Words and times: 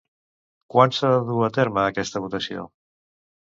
Quan 0.75 0.95
s'ha 0.99 1.11
de 1.17 1.21
dur 1.29 1.45
a 1.49 1.51
terme 1.59 1.85
aquesta 1.93 2.25
votació? 2.27 2.69